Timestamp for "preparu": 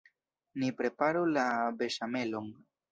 0.81-1.23